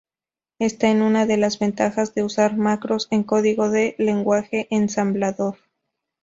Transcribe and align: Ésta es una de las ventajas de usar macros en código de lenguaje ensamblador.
Ésta 0.57 0.89
es 0.89 0.99
una 0.99 1.27
de 1.27 1.37
las 1.37 1.59
ventajas 1.59 2.15
de 2.15 2.23
usar 2.23 2.57
macros 2.57 3.07
en 3.11 3.21
código 3.21 3.69
de 3.69 3.93
lenguaje 3.99 4.67
ensamblador. 4.71 5.59